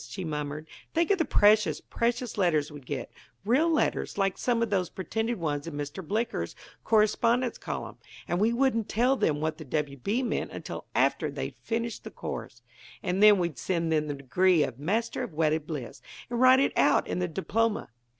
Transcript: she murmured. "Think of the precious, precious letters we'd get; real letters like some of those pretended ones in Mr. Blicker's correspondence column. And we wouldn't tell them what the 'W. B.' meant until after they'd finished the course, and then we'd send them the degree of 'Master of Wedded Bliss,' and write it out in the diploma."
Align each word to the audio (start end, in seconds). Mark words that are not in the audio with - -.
she 0.09 0.25
murmured. 0.25 0.65
"Think 0.95 1.11
of 1.11 1.19
the 1.19 1.25
precious, 1.25 1.79
precious 1.79 2.35
letters 2.35 2.71
we'd 2.71 2.87
get; 2.87 3.11
real 3.45 3.69
letters 3.69 4.17
like 4.17 4.35
some 4.35 4.63
of 4.63 4.71
those 4.71 4.89
pretended 4.89 5.37
ones 5.39 5.67
in 5.67 5.75
Mr. 5.75 6.03
Blicker's 6.03 6.55
correspondence 6.83 7.59
column. 7.59 7.99
And 8.27 8.39
we 8.41 8.51
wouldn't 8.51 8.89
tell 8.89 9.15
them 9.15 9.41
what 9.41 9.59
the 9.59 9.63
'W. 9.63 9.97
B.' 9.97 10.23
meant 10.23 10.49
until 10.49 10.85
after 10.95 11.29
they'd 11.29 11.55
finished 11.57 12.03
the 12.03 12.09
course, 12.09 12.63
and 13.03 13.21
then 13.21 13.37
we'd 13.37 13.59
send 13.59 13.91
them 13.91 14.07
the 14.07 14.15
degree 14.15 14.63
of 14.63 14.79
'Master 14.79 15.21
of 15.21 15.35
Wedded 15.35 15.67
Bliss,' 15.67 16.01
and 16.31 16.41
write 16.41 16.59
it 16.59 16.73
out 16.75 17.07
in 17.07 17.19
the 17.19 17.27
diploma." 17.27 17.89